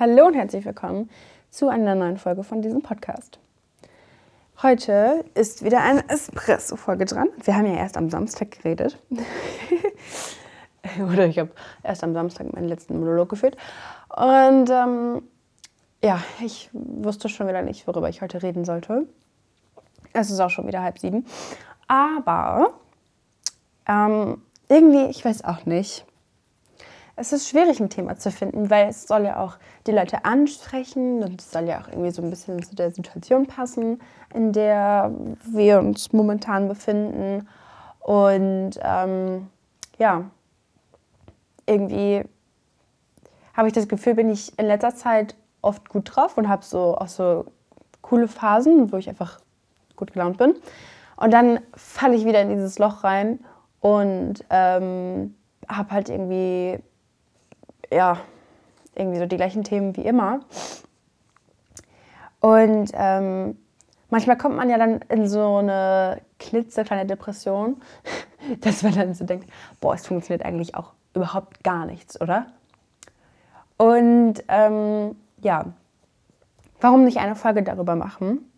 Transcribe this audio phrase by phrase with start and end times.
[0.00, 1.10] Hallo und herzlich willkommen
[1.50, 3.40] zu einer neuen Folge von diesem Podcast.
[4.62, 7.30] Heute ist wieder eine Espresso-Folge dran.
[7.42, 8.96] Wir haben ja erst am Samstag geredet.
[11.12, 11.50] Oder ich habe
[11.82, 13.56] erst am Samstag meinen letzten Monolog geführt.
[14.14, 15.22] Und ähm,
[16.00, 19.08] ja, ich wusste schon wieder nicht, worüber ich heute reden sollte.
[20.12, 21.26] Es ist auch schon wieder halb sieben.
[21.88, 22.74] Aber
[23.88, 26.06] ähm, irgendwie, ich weiß auch nicht
[27.18, 31.22] es ist schwierig, ein Thema zu finden, weil es soll ja auch die Leute ansprechen
[31.22, 34.00] und es soll ja auch irgendwie so ein bisschen zu der Situation passen,
[34.32, 35.12] in der
[35.44, 37.48] wir uns momentan befinden.
[38.00, 39.48] Und ähm,
[39.98, 40.30] ja,
[41.66, 42.24] irgendwie
[43.54, 46.96] habe ich das Gefühl, bin ich in letzter Zeit oft gut drauf und habe so
[46.96, 47.46] auch so
[48.00, 49.40] coole Phasen, wo ich einfach
[49.96, 50.54] gut gelaunt bin.
[51.16, 53.40] Und dann falle ich wieder in dieses Loch rein
[53.80, 55.34] und ähm,
[55.68, 56.78] habe halt irgendwie
[57.90, 58.18] ja,
[58.94, 60.40] irgendwie so die gleichen Themen wie immer.
[62.40, 63.56] Und ähm,
[64.10, 67.80] manchmal kommt man ja dann in so eine klitzekleine Depression,
[68.60, 69.48] dass man dann so denkt,
[69.80, 72.46] boah, es funktioniert eigentlich auch überhaupt gar nichts, oder?
[73.76, 75.66] Und ähm, ja,
[76.80, 78.50] warum nicht eine Folge darüber machen?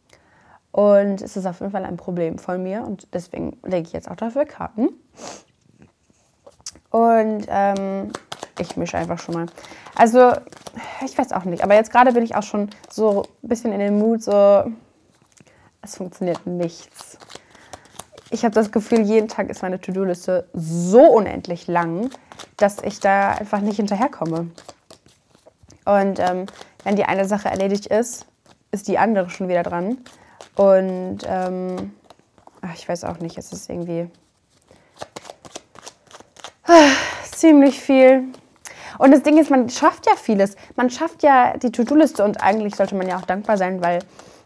[0.73, 4.11] Und es ist auf jeden Fall ein Problem von mir und deswegen lege ich jetzt
[4.11, 4.89] auch dafür Karten.
[6.91, 8.13] Und ähm,
[8.61, 9.47] ich mische einfach schon mal.
[9.95, 10.33] Also,
[11.05, 11.65] ich weiß auch nicht.
[11.65, 14.65] Aber jetzt gerade bin ich auch schon so ein bisschen in den Mut, so,
[15.83, 17.19] es funktioniert nichts.
[18.31, 22.11] Ich habe das Gefühl, jeden Tag ist meine To-Do-Liste so unendlich lang,
[22.57, 24.51] dass ich da einfach nicht hinterherkomme.
[25.85, 26.47] Und ähm,
[26.85, 28.27] wenn die eine Sache erledigt ist,
[28.71, 29.99] ist die andere schon wieder dran.
[30.55, 31.93] Und ähm,
[32.61, 34.09] ach, ich weiß auch nicht, es ist irgendwie
[37.33, 38.25] ziemlich viel.
[39.01, 40.57] Und das Ding ist, man schafft ja vieles.
[40.77, 44.01] Man schafft ja die To-Do-Liste und eigentlich sollte man ja auch dankbar sein, weil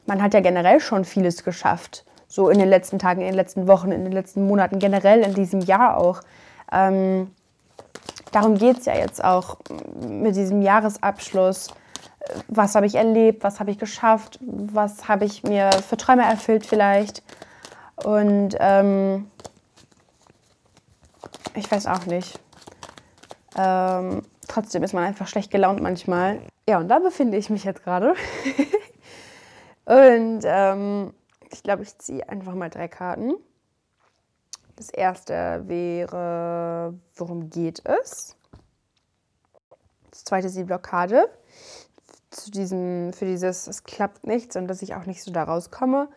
[0.07, 2.05] man hat ja generell schon vieles geschafft.
[2.29, 5.35] So in den letzten Tagen, in den letzten Wochen, in den letzten Monaten, generell in
[5.35, 6.21] diesem Jahr auch.
[6.71, 7.33] Ähm,
[8.31, 9.59] darum geht es ja jetzt auch
[10.09, 11.75] mit diesem Jahresabschluss.
[12.47, 13.43] Was habe ich erlebt?
[13.43, 14.39] Was habe ich geschafft?
[14.41, 17.25] Was habe ich mir für Träume erfüllt vielleicht?
[18.05, 19.29] Und ähm,
[21.57, 22.39] ich weiß auch nicht.
[23.59, 26.41] Ähm, trotzdem ist man einfach schlecht gelaunt manchmal.
[26.69, 28.15] Ja, und da befinde ich mich jetzt gerade.
[29.85, 31.13] und ähm,
[31.51, 33.35] ich glaube, ich ziehe einfach mal drei Karten.
[34.77, 38.37] Das erste wäre, worum geht es?
[40.11, 41.29] Das zweite ist die Blockade.
[42.31, 46.09] Zu diesem, für dieses, es klappt nichts und dass ich auch nicht so da rauskomme.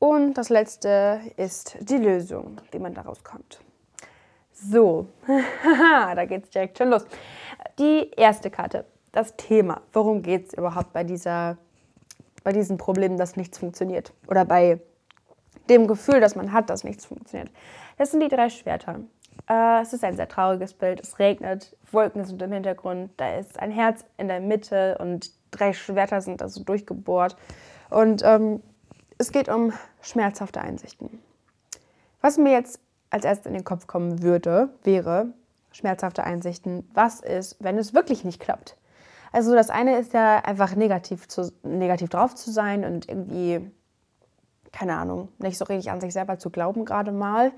[0.00, 3.60] Und das letzte ist die Lösung, wie man da rauskommt.
[4.68, 7.06] So, da geht es direkt schon los.
[7.78, 9.80] Die erste Karte, das Thema.
[9.92, 11.56] Worum geht es überhaupt bei, dieser,
[12.44, 14.12] bei diesem Problem, dass nichts funktioniert?
[14.26, 14.80] Oder bei
[15.70, 17.50] dem Gefühl, das man hat, dass nichts funktioniert.
[17.96, 19.00] Das sind die drei Schwerter.
[19.48, 21.00] Äh, es ist ein sehr trauriges Bild.
[21.00, 25.72] Es regnet, Wolken sind im Hintergrund, da ist ein Herz in der Mitte und drei
[25.72, 27.36] Schwerter sind also durchgebohrt.
[27.88, 28.62] Und ähm,
[29.16, 29.72] es geht um
[30.02, 31.22] schmerzhafte Einsichten.
[32.20, 35.26] Was mir jetzt als erstes in den Kopf kommen würde, wäre
[35.72, 36.88] schmerzhafte Einsichten.
[36.94, 38.76] Was ist, wenn es wirklich nicht klappt?
[39.32, 43.70] Also das eine ist ja einfach negativ, zu, negativ drauf zu sein und irgendwie,
[44.72, 47.52] keine Ahnung, nicht so richtig an sich selber zu glauben gerade mal.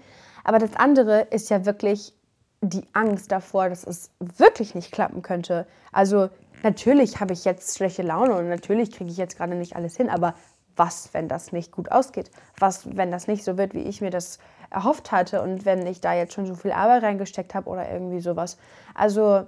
[0.45, 2.15] Aber das andere ist ja wirklich
[2.61, 5.67] die Angst davor, dass es wirklich nicht klappen könnte.
[5.91, 6.29] Also
[6.62, 10.11] natürlich habe ich jetzt schlechte Laune und natürlich kriege ich jetzt gerade nicht alles hin,
[10.11, 10.35] aber
[10.77, 12.31] was, wenn das nicht gut ausgeht?
[12.59, 14.39] Was, wenn das nicht so wird, wie ich mir das
[14.72, 18.21] erhofft hatte und wenn ich da jetzt schon so viel Arbeit reingesteckt habe oder irgendwie
[18.21, 18.59] sowas.
[18.94, 19.47] Also,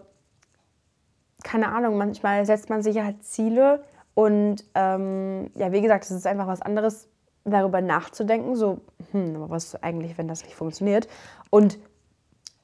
[1.43, 3.85] keine Ahnung, manchmal setzt man sich halt Ziele
[4.15, 7.09] und ähm, ja, wie gesagt, es ist einfach was anderes,
[7.45, 8.81] darüber nachzudenken, so,
[9.13, 11.09] hm, aber was eigentlich, wenn das nicht funktioniert?
[11.51, 11.79] Und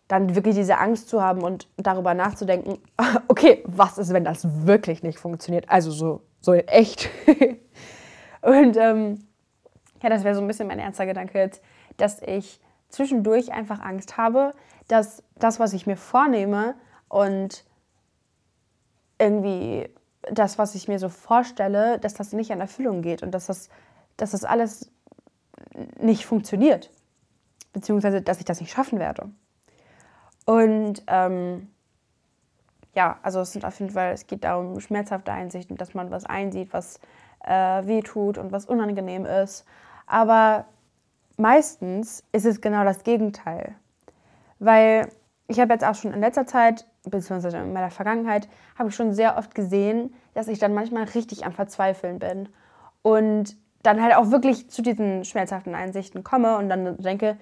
[0.09, 2.79] dann wirklich diese Angst zu haben und darüber nachzudenken,
[3.29, 5.69] okay, was ist, wenn das wirklich nicht funktioniert?
[5.69, 7.11] Also so, so echt.
[8.43, 9.19] und ähm,
[10.03, 11.63] ja, das wäre so ein bisschen mein ernster Gedanke jetzt
[11.97, 14.53] dass ich zwischendurch einfach Angst habe,
[14.89, 16.75] dass das, was ich mir vornehme
[17.09, 17.65] und
[19.19, 19.89] irgendwie
[20.31, 23.69] das, was ich mir so vorstelle, dass das nicht in Erfüllung geht und dass das,
[24.17, 24.91] dass das alles
[25.99, 26.91] nicht funktioniert.
[27.73, 29.31] Beziehungsweise, dass ich das nicht schaffen werde.
[30.45, 31.71] Und ähm,
[32.95, 36.25] ja, also es sind auf jeden Fall, es geht darum, schmerzhafte Einsichten, dass man was
[36.25, 36.99] einsieht, was
[37.45, 39.65] äh, weh tut und was unangenehm ist.
[40.07, 40.65] Aber
[41.41, 43.75] meistens ist es genau das Gegenteil.
[44.59, 45.09] Weil
[45.49, 48.49] ich habe jetzt auch schon in letzter Zeit, beziehungsweise in meiner Vergangenheit,
[48.79, 52.49] habe ich schon sehr oft gesehen, dass ich dann manchmal richtig am Verzweifeln bin.
[53.03, 57.39] Und dann halt auch wirklich zu diesen schmerzhaften Einsichten komme und dann denke,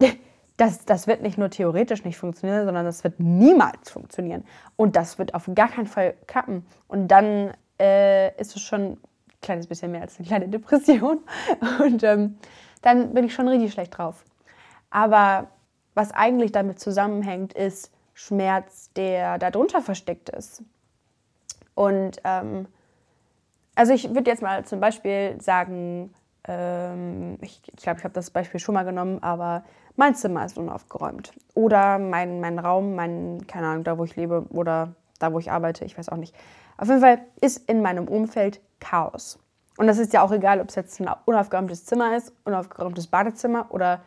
[0.56, 4.44] das, das wird nicht nur theoretisch nicht funktionieren, sondern das wird niemals funktionieren.
[4.76, 6.66] Und das wird auf gar keinen Fall klappen.
[6.86, 8.98] Und dann äh, ist es schon ein
[9.40, 11.20] kleines bisschen mehr als eine kleine Depression.
[11.80, 12.38] Und ähm,
[12.84, 14.24] dann bin ich schon richtig schlecht drauf.
[14.90, 15.48] Aber
[15.94, 20.62] was eigentlich damit zusammenhängt, ist Schmerz, der darunter versteckt ist.
[21.74, 22.66] Und ähm,
[23.74, 26.14] also ich würde jetzt mal zum Beispiel sagen,
[26.46, 29.64] ähm, ich glaube, ich, glaub, ich habe das Beispiel schon mal genommen, aber
[29.96, 31.32] mein Zimmer ist unaufgeräumt.
[31.54, 35.50] Oder mein, mein Raum, mein, keine Ahnung, da wo ich lebe oder da wo ich
[35.50, 36.34] arbeite, ich weiß auch nicht.
[36.76, 39.38] Auf jeden Fall ist in meinem Umfeld Chaos.
[39.76, 43.66] Und das ist ja auch egal, ob es jetzt ein unaufgeräumtes Zimmer ist, unaufgeräumtes Badezimmer
[43.70, 44.00] oder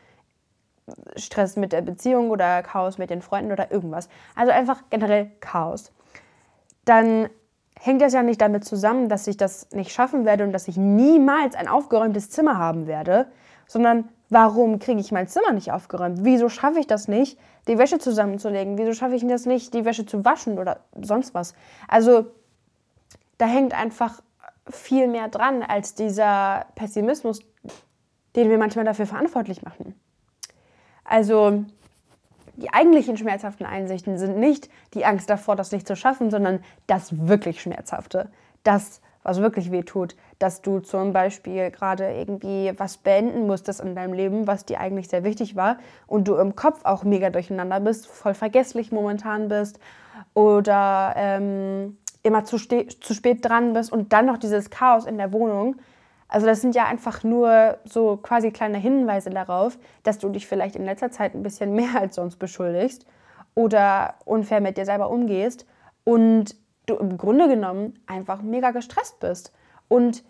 [1.17, 4.07] Stress mit der Beziehung oder Chaos mit den Freunden oder irgendwas.
[4.35, 5.91] Also einfach generell Chaos.
[6.85, 7.29] Dann
[7.79, 10.77] hängt das ja nicht damit zusammen, dass ich das nicht schaffen werde und dass ich
[10.77, 13.27] niemals ein aufgeräumtes Zimmer haben werde,
[13.67, 16.19] sondern warum kriege ich mein Zimmer nicht aufgeräumt?
[16.21, 17.37] Wieso schaffe ich das nicht,
[17.67, 18.77] die Wäsche zusammenzulegen?
[18.77, 21.53] Wieso schaffe ich das nicht, die Wäsche zu waschen oder sonst was?
[21.87, 22.27] Also
[23.37, 24.21] da hängt einfach
[24.69, 27.41] viel mehr dran als dieser Pessimismus,
[28.35, 29.95] den wir manchmal dafür verantwortlich machen.
[31.03, 31.63] Also
[32.57, 37.27] die eigentlichen schmerzhaften Einsichten sind nicht die Angst davor, das nicht zu schaffen, sondern das
[37.27, 38.29] wirklich Schmerzhafte.
[38.63, 40.15] Das, was wirklich wehtut.
[40.39, 45.07] Dass du zum Beispiel gerade irgendwie was beenden musstest in deinem Leben, was dir eigentlich
[45.07, 45.77] sehr wichtig war
[46.07, 49.79] und du im Kopf auch mega durcheinander bist, voll vergesslich momentan bist
[50.33, 51.97] oder ähm,
[52.27, 55.77] immer zu, zu spät dran bist und dann noch dieses Chaos in der Wohnung
[56.27, 60.75] also das sind ja einfach nur so quasi kleine Hinweise darauf, dass du dich vielleicht
[60.75, 63.05] in letzter Zeit ein bisschen mehr als sonst beschuldigst
[63.55, 65.65] oder unfair mit dir selber umgehst
[66.03, 69.53] und du im Grunde genommen einfach mega gestresst bist.
[69.87, 70.23] Und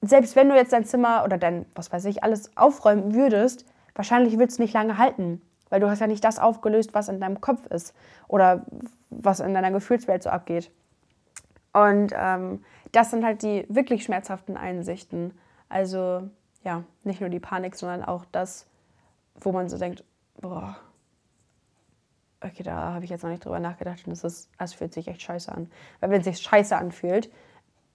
[0.00, 3.64] selbst wenn du jetzt dein Zimmer oder dein, was weiß ich, alles aufräumen würdest,
[3.94, 5.40] wahrscheinlich wird es nicht lange halten,
[5.70, 7.94] weil du hast ja nicht das aufgelöst, was in deinem Kopf ist
[8.26, 8.66] oder
[9.10, 10.70] was in deiner Gefühlswelt so abgeht.
[11.72, 15.32] Und ähm, das sind halt die wirklich schmerzhaften Einsichten.
[15.68, 16.28] Also
[16.64, 18.66] ja, nicht nur die Panik, sondern auch das,
[19.40, 20.04] wo man so denkt,
[20.40, 20.76] boah,
[22.40, 25.08] okay, da habe ich jetzt noch nicht drüber nachgedacht und das, ist, das fühlt sich
[25.08, 25.70] echt scheiße an.
[26.00, 27.30] Weil wenn es sich scheiße anfühlt,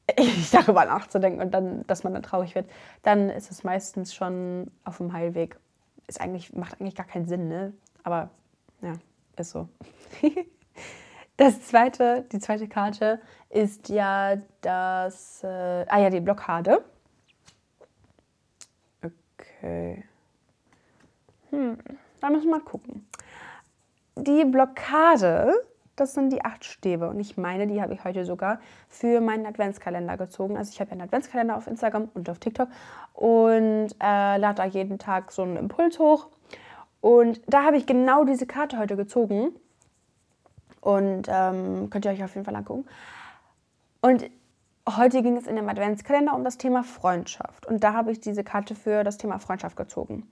[0.51, 2.69] darüber nachzudenken und dann, dass man dann traurig wird,
[3.03, 5.59] dann ist es meistens schon auf dem Heilweg.
[6.07, 7.73] Ist eigentlich, macht eigentlich gar keinen Sinn, ne?
[8.03, 8.29] Aber
[8.81, 8.93] ja,
[9.35, 9.67] ist so.
[11.37, 16.83] Das zweite, die zweite Karte ist ja das, äh, ah ja, die Blockade.
[19.03, 20.03] Okay.
[21.51, 21.77] Hm,
[22.19, 23.07] da müssen wir mal gucken.
[24.15, 25.53] Die Blockade,
[25.95, 27.07] das sind die acht Stäbe.
[27.07, 30.57] Und ich meine, die habe ich heute sogar für meinen Adventskalender gezogen.
[30.57, 32.69] Also ich habe einen Adventskalender auf Instagram und auf TikTok
[33.13, 36.29] und äh, lade da jeden Tag so einen Impuls hoch.
[36.99, 39.51] Und da habe ich genau diese Karte heute gezogen.
[40.87, 42.85] Und ähm, könnt ihr euch auf jeden Fall angucken.
[43.99, 44.23] Und
[44.89, 47.65] heute ging es in dem Adventskalender um das Thema Freundschaft.
[47.65, 50.29] Und da habe ich diese Karte für das Thema Freundschaft gezogen.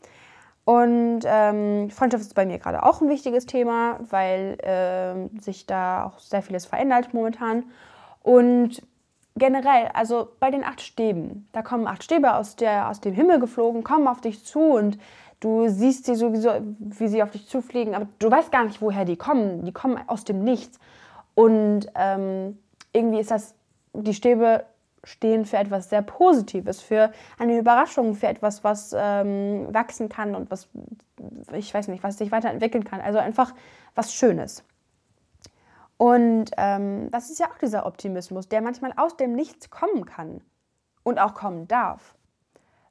[0.63, 6.05] Und ähm, Freundschaft ist bei mir gerade auch ein wichtiges Thema, weil äh, sich da
[6.05, 7.65] auch sehr vieles verändert momentan.
[8.23, 8.81] Und
[9.35, 13.41] generell, also bei den acht Stäben, da kommen acht Stäbe aus, der, aus dem Himmel
[13.41, 14.97] geflogen, kommen auf dich zu und
[15.45, 16.49] Du siehst sie sowieso,
[16.79, 19.63] wie sie auf dich zufliegen, aber du weißt gar nicht, woher die kommen.
[19.63, 20.79] Die kommen aus dem Nichts.
[21.35, 22.57] Und ähm,
[22.93, 23.53] irgendwie ist das,
[23.93, 24.65] die Stäbe
[25.03, 30.49] stehen für etwas sehr Positives, für eine Überraschung, für etwas, was ähm, wachsen kann und
[30.49, 30.67] was,
[31.53, 32.99] ich weiß nicht, was sich weiterentwickeln kann.
[32.99, 33.53] Also einfach
[33.93, 34.63] was Schönes.
[35.97, 40.41] Und ähm, das ist ja auch dieser Optimismus, der manchmal aus dem Nichts kommen kann
[41.03, 42.15] und auch kommen darf.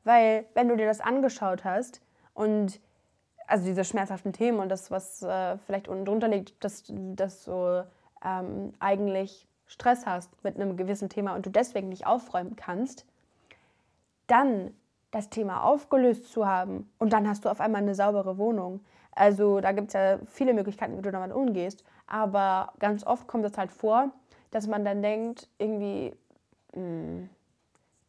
[0.04, 2.00] Weil, wenn du dir das angeschaut hast,
[2.34, 2.80] und
[3.46, 7.86] also diese schmerzhaften Themen und das, was äh, vielleicht unten drunter liegt, dass, dass du
[8.24, 13.06] ähm, eigentlich Stress hast mit einem gewissen Thema und du deswegen nicht aufräumen kannst,
[14.26, 14.74] dann
[15.10, 18.84] das Thema aufgelöst zu haben und dann hast du auf einmal eine saubere Wohnung.
[19.12, 21.84] Also da gibt es ja viele Möglichkeiten, wie du damit umgehst.
[22.06, 24.10] Aber ganz oft kommt es halt vor,
[24.50, 26.14] dass man dann denkt, irgendwie,
[26.74, 27.30] mh, hm,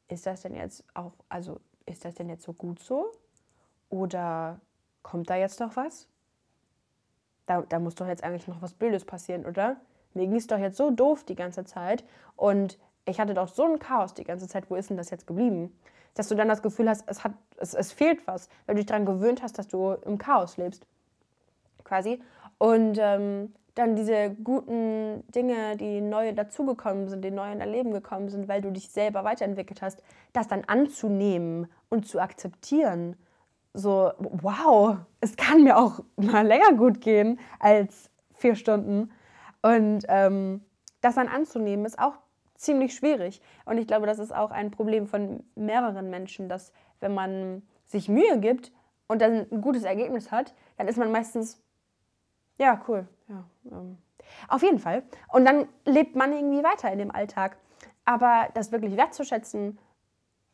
[0.07, 3.11] ist das denn jetzt auch, also ist das denn jetzt so gut so?
[3.89, 4.59] Oder
[5.03, 6.07] kommt da jetzt noch was?
[7.45, 9.77] Da, da muss doch jetzt eigentlich noch was Blödes passieren, oder?
[10.13, 12.03] Mir ging es doch jetzt so doof die ganze Zeit
[12.35, 14.69] und ich hatte doch so ein Chaos die ganze Zeit.
[14.69, 15.77] Wo ist denn das jetzt geblieben?
[16.15, 18.87] Dass du dann das Gefühl hast, es, hat, es, es fehlt was, weil du dich
[18.87, 20.87] daran gewöhnt hast, dass du im Chaos lebst.
[21.83, 22.21] Quasi.
[22.57, 27.91] Und ähm, dann diese guten Dinge, die neu dazugekommen sind, die neu in dein Leben
[27.91, 30.01] gekommen sind, weil du dich selber weiterentwickelt hast,
[30.31, 33.17] das dann anzunehmen und zu akzeptieren.
[33.75, 39.11] So, wow, es kann mir auch mal länger gut gehen als vier Stunden.
[39.61, 40.61] Und ähm,
[41.01, 42.13] das dann anzunehmen, ist auch
[42.55, 43.41] ziemlich schwierig.
[43.65, 48.07] Und ich glaube, das ist auch ein Problem von mehreren Menschen, dass wenn man sich
[48.07, 48.71] Mühe gibt
[49.07, 51.61] und dann ein gutes Ergebnis hat, dann ist man meistens,
[52.57, 53.07] ja, cool.
[53.27, 53.97] Ja, ähm,
[54.47, 55.03] auf jeden Fall.
[55.31, 57.57] Und dann lebt man irgendwie weiter in dem Alltag.
[58.05, 59.79] Aber das wirklich wertzuschätzen,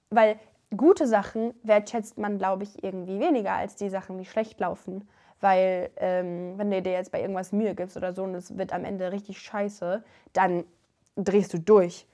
[0.10, 0.40] weil
[0.76, 5.08] gute Sachen wertschätzt man, glaube ich, irgendwie weniger als die Sachen, die schlecht laufen.
[5.40, 8.74] Weil ähm, wenn du dir jetzt bei irgendwas Mühe gibst oder so und es wird
[8.74, 10.64] am Ende richtig scheiße, dann
[11.16, 12.08] drehst du durch.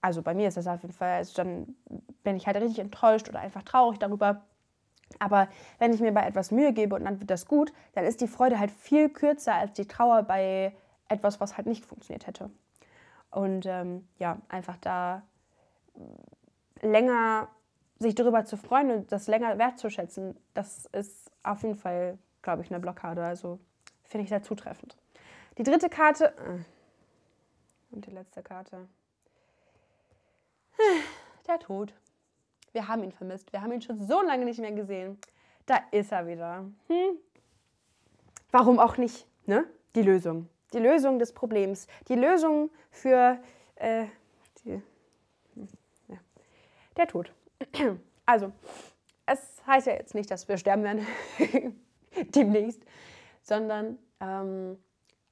[0.00, 1.74] Also bei mir ist das auf jeden Fall, also dann
[2.22, 4.42] bin ich halt richtig enttäuscht oder einfach traurig darüber.
[5.20, 5.48] Aber
[5.78, 8.28] wenn ich mir bei etwas Mühe gebe und dann wird das gut, dann ist die
[8.28, 10.72] Freude halt viel kürzer als die Trauer bei
[11.08, 12.50] etwas, was halt nicht funktioniert hätte.
[13.30, 15.22] Und ähm, ja, einfach da
[16.82, 17.48] länger
[17.98, 22.70] sich darüber zu freuen und das länger wertzuschätzen, das ist auf jeden Fall, glaube ich,
[22.70, 23.24] eine Blockade.
[23.24, 23.58] Also
[24.04, 24.96] finde ich sehr zutreffend.
[25.58, 28.88] Die dritte Karte äh, und die letzte Karte.
[31.46, 31.94] Der Tod.
[32.72, 33.52] Wir haben ihn vermisst.
[33.52, 35.18] Wir haben ihn schon so lange nicht mehr gesehen.
[35.64, 36.66] Da ist er wieder.
[36.88, 37.18] Hm?
[38.50, 39.26] Warum auch nicht?
[39.46, 39.64] Ne?
[39.94, 40.48] Die Lösung.
[40.72, 41.86] Die Lösung des Problems.
[42.08, 43.38] Die Lösung für
[43.76, 44.06] äh,
[44.64, 44.82] die,
[45.54, 45.68] hm,
[46.08, 46.16] ja.
[46.96, 47.32] der Tod.
[48.28, 48.50] Also,
[49.24, 51.06] es heißt ja jetzt nicht, dass wir sterben werden
[52.34, 52.82] demnächst,
[53.42, 54.76] sondern ähm,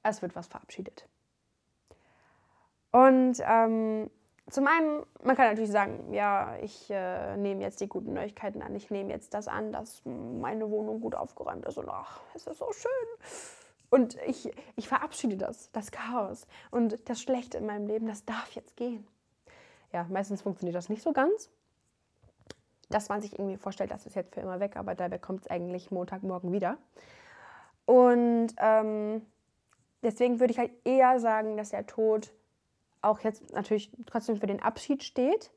[0.01, 1.05] es wird was verabschiedet.
[2.91, 4.09] Und ähm,
[4.49, 8.75] zum einen, man kann natürlich sagen, ja, ich äh, nehme jetzt die guten Neuigkeiten an,
[8.75, 12.59] ich nehme jetzt das an, dass meine Wohnung gut aufgeräumt ist und ach, es ist
[12.59, 12.91] so schön.
[13.89, 18.51] Und ich, ich verabschiede das, das Chaos und das Schlechte in meinem Leben, das darf
[18.51, 19.07] jetzt gehen.
[19.91, 21.49] Ja, meistens funktioniert das nicht so ganz.
[22.89, 25.47] Dass man sich irgendwie vorstellt, das ist jetzt für immer weg, aber dabei kommt es
[25.47, 26.77] eigentlich Montagmorgen wieder.
[27.85, 29.25] Und ähm,
[30.03, 32.33] deswegen würde ich halt eher sagen, dass der Tod
[33.01, 35.51] auch jetzt natürlich trotzdem für den Abschied steht,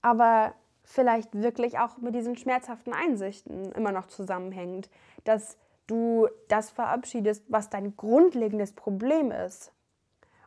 [0.00, 0.54] aber
[0.84, 4.90] vielleicht wirklich auch mit diesen schmerzhaften Einsichten immer noch zusammenhängt,
[5.24, 9.72] dass du das verabschiedest, was dein grundlegendes Problem ist.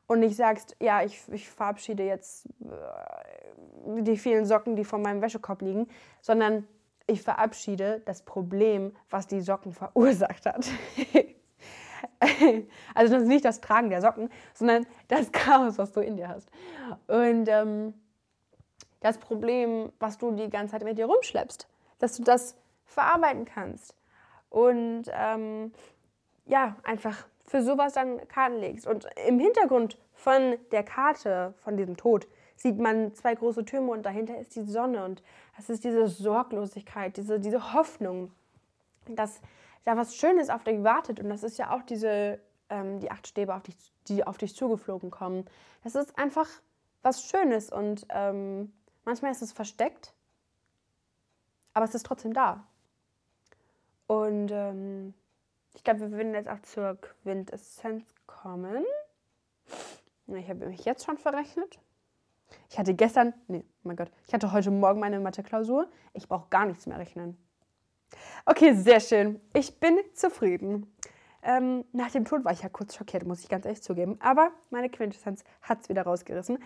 [0.07, 5.21] Und nicht sagst, ja, ich, ich verabschiede jetzt äh, die vielen Socken, die vor meinem
[5.21, 5.87] Wäschekorb liegen,
[6.21, 6.67] sondern
[7.07, 10.67] ich verabschiede das Problem, was die Socken verursacht hat.
[12.95, 16.29] also das ist nicht das Tragen der Socken, sondern das Chaos, was du in dir
[16.29, 16.49] hast.
[17.07, 17.93] Und ähm,
[18.99, 21.67] das Problem, was du die ganze Zeit mit dir rumschleppst,
[21.99, 23.95] dass du das verarbeiten kannst.
[24.49, 25.73] Und ähm,
[26.45, 28.87] ja, einfach für sowas dann Karten legst.
[28.87, 34.03] Und im Hintergrund von der Karte, von diesem Tod, sieht man zwei große Türme und
[34.03, 35.03] dahinter ist die Sonne.
[35.03, 35.21] Und
[35.57, 38.31] das ist diese Sorglosigkeit, diese, diese Hoffnung,
[39.07, 39.41] dass
[39.83, 41.19] da was Schönes auf dich wartet.
[41.19, 43.75] Und das ist ja auch diese, ähm, die acht Stäbe, auf dich,
[44.07, 45.45] die auf dich zugeflogen kommen.
[45.83, 46.47] Das ist einfach
[47.03, 48.73] was Schönes und ähm,
[49.03, 50.13] manchmal ist es versteckt,
[51.73, 52.65] aber es ist trotzdem da.
[54.07, 55.13] Und ähm,
[55.75, 58.83] ich glaube, wir würden jetzt auch zur Quintessenz kommen.
[60.27, 61.79] Ich habe mich jetzt schon verrechnet.
[62.69, 65.87] Ich hatte gestern, nee, mein Gott, ich hatte heute Morgen meine Mathe-Klausur.
[66.13, 67.37] Ich brauche gar nichts mehr rechnen.
[68.45, 69.41] Okay, sehr schön.
[69.53, 70.91] Ich bin zufrieden.
[71.43, 74.17] Ähm, nach dem Tod war ich ja kurz schockiert, muss ich ganz ehrlich zugeben.
[74.19, 76.57] Aber meine Quintessenz hat es wieder rausgerissen.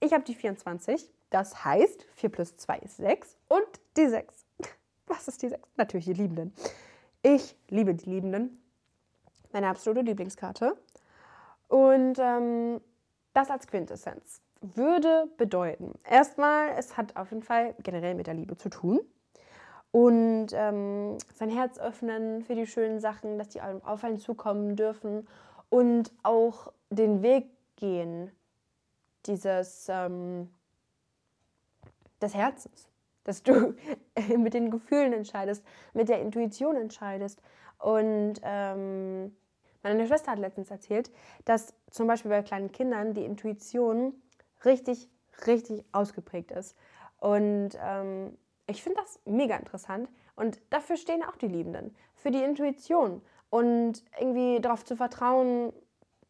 [0.00, 4.46] Ich habe die 24, das heißt 4 plus 2 ist 6 und die 6.
[5.06, 5.60] Was ist die 6?
[5.76, 6.52] Natürlich die Liebenden.
[7.34, 8.58] Ich liebe die Liebenden.
[9.52, 10.78] Meine absolute Lieblingskarte.
[11.68, 12.80] Und ähm,
[13.34, 18.56] das als Quintessenz würde bedeuten, erstmal, es hat auf jeden Fall generell mit der Liebe
[18.56, 19.00] zu tun
[19.90, 25.28] und ähm, sein Herz öffnen für die schönen Sachen, dass die auf einen zukommen dürfen
[25.68, 28.32] und auch den Weg gehen
[29.26, 30.48] dieses ähm,
[32.22, 32.87] des Herzens,
[33.28, 33.74] dass du
[34.36, 37.40] mit den Gefühlen entscheidest, mit der Intuition entscheidest
[37.78, 39.36] und ähm,
[39.82, 41.10] meine Schwester hat letztens erzählt,
[41.44, 44.12] dass zum Beispiel bei kleinen Kindern die Intuition
[44.64, 45.08] richtig,
[45.46, 46.76] richtig ausgeprägt ist.
[47.20, 52.42] Und ähm, ich finde das mega interessant und dafür stehen auch die Liebenden, für die
[52.42, 55.72] Intuition und irgendwie darauf zu vertrauen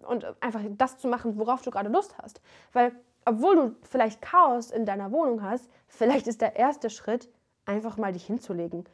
[0.07, 2.41] und einfach das zu machen, worauf du gerade Lust hast.
[2.73, 2.93] Weil
[3.29, 7.29] obwohl du vielleicht Chaos in deiner Wohnung hast, vielleicht ist der erste Schritt,
[7.67, 8.85] einfach mal dich hinzulegen,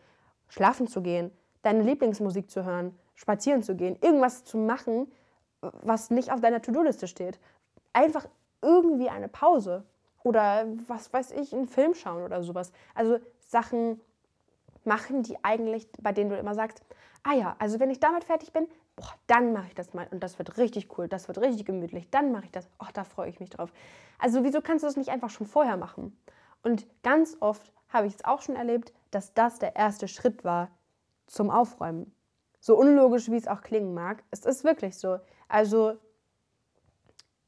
[0.49, 1.31] schlafen zu gehen,
[1.63, 5.11] deine Lieblingsmusik zu hören, spazieren zu gehen, irgendwas zu machen,
[5.61, 7.39] was nicht auf deiner To-Do-Liste steht.
[7.93, 8.27] Einfach
[8.61, 9.85] irgendwie eine Pause
[10.25, 12.73] oder was weiß ich, einen Film schauen oder sowas.
[12.95, 14.01] Also Sachen
[14.83, 16.83] machen, die eigentlich, bei denen du immer sagst,
[17.23, 20.23] ah ja, also wenn ich damit fertig bin, boah, dann mache ich das mal und
[20.23, 23.29] das wird richtig cool, das wird richtig gemütlich, dann mache ich das, ach, da freue
[23.29, 23.73] ich mich drauf.
[24.19, 26.17] Also wieso kannst du das nicht einfach schon vorher machen?
[26.63, 30.71] Und ganz oft habe ich es auch schon erlebt, dass das der erste Schritt war
[31.27, 32.13] zum Aufräumen.
[32.61, 35.19] So unlogisch, wie es auch klingen mag, es ist wirklich so.
[35.49, 35.99] Also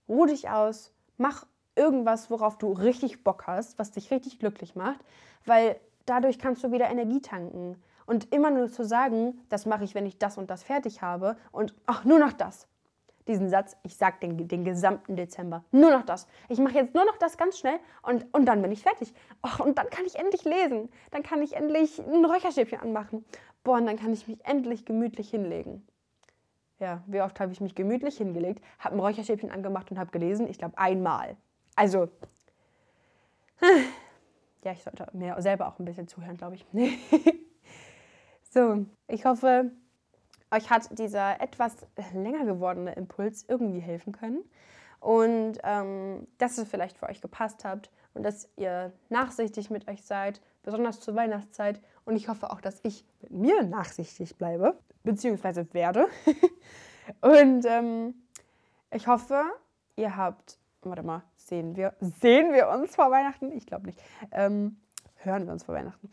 [0.08, 5.00] ruh dich aus, mach irgendwas, worauf du richtig Bock hast, was dich richtig glücklich macht,
[5.44, 7.82] weil dadurch kannst du wieder Energie tanken.
[8.06, 11.36] Und immer nur zu sagen, das mache ich, wenn ich das und das fertig habe
[11.52, 12.68] und ach, nur noch das.
[13.26, 15.64] Diesen Satz, ich sage den, den gesamten Dezember.
[15.72, 16.28] Nur noch das.
[16.48, 19.12] Ich mache jetzt nur noch das ganz schnell und, und dann bin ich fertig.
[19.44, 20.88] Och, und dann kann ich endlich lesen.
[21.10, 23.24] Dann kann ich endlich ein Räucherstäbchen anmachen.
[23.64, 25.84] Boah, und dann kann ich mich endlich gemütlich hinlegen.
[26.78, 30.46] Ja, wie oft habe ich mich gemütlich hingelegt, habe ein Räucherstäbchen angemacht und habe gelesen?
[30.46, 31.36] Ich glaube einmal.
[31.74, 32.08] Also,
[34.62, 36.66] ja, ich sollte mir selber auch ein bisschen zuhören, glaube ich.
[38.56, 39.70] so, ich hoffe,
[40.50, 41.76] euch hat dieser etwas
[42.14, 44.42] länger gewordene Impuls irgendwie helfen können
[45.00, 50.02] und ähm, dass es vielleicht für euch gepasst habt und dass ihr nachsichtig mit euch
[50.02, 51.82] seid, besonders zur Weihnachtszeit.
[52.06, 56.06] Und ich hoffe auch, dass ich mit mir nachsichtig bleibe, beziehungsweise werde.
[57.20, 58.14] und ähm,
[58.90, 59.42] ich hoffe,
[59.96, 63.52] ihr habt, warte mal, sehen wir, sehen wir uns vor Weihnachten?
[63.52, 64.02] Ich glaube nicht.
[64.32, 64.80] Ähm,
[65.16, 66.08] hören wir uns vor Weihnachten?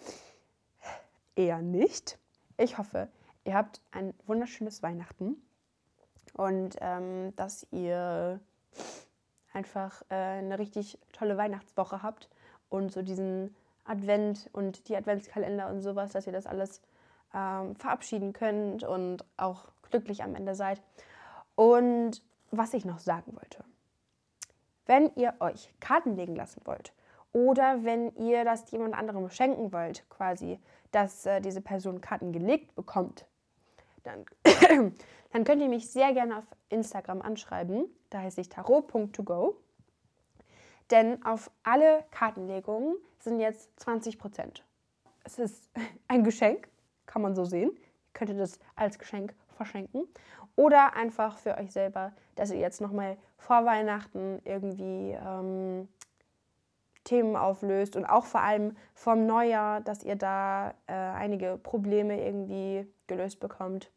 [1.38, 2.20] Eher nicht.
[2.57, 3.07] Ich hoffe,
[3.45, 5.41] ihr habt ein wunderschönes Weihnachten
[6.33, 8.39] und ähm, dass ihr
[9.53, 12.29] einfach äh, eine richtig tolle Weihnachtswoche habt
[12.69, 13.55] und so diesen
[13.86, 16.81] Advent und die Adventskalender und sowas, dass ihr das alles
[17.33, 20.81] ähm, verabschieden könnt und auch glücklich am Ende seid.
[21.55, 23.63] Und was ich noch sagen wollte.
[24.85, 26.94] Wenn ihr euch Karten legen lassen wollt
[27.33, 30.59] oder wenn ihr das jemand anderem schenken wollt, quasi,
[30.91, 33.25] dass äh, diese Person Karten gelegt bekommt,
[34.03, 34.25] dann,
[35.31, 37.85] dann könnt ihr mich sehr gerne auf Instagram anschreiben.
[38.09, 39.57] Da heiße ich tarot.togo.
[40.91, 44.63] Denn auf alle Kartenlegungen sind jetzt 20 Prozent.
[45.24, 45.69] Es ist
[46.07, 46.69] ein Geschenk,
[47.07, 47.72] kann man so sehen.
[47.72, 50.07] Ihr könntet es als Geschenk verschenken.
[50.55, 55.87] Oder einfach für euch selber, dass ihr jetzt nochmal vor Weihnachten irgendwie ähm,
[57.03, 62.87] Themen auflöst und auch vor allem vom Neujahr, dass ihr da äh, einige Probleme irgendwie
[63.07, 63.92] gelöst bekommt.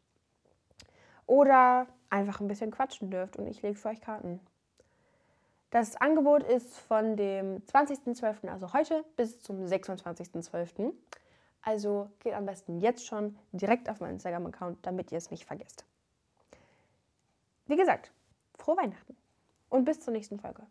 [1.25, 4.39] Oder einfach ein bisschen quatschen dürft und ich lege für euch Karten.
[5.69, 10.93] Das Angebot ist von dem 20.12., also heute, bis zum 26.12.
[11.61, 15.83] Also geht am besten jetzt schon direkt auf meinen Instagram-Account, damit ihr es nicht vergesst.
[17.65, 18.13] Wie gesagt,
[18.57, 19.17] frohe Weihnachten
[19.69, 20.65] und bis zur nächsten Folge.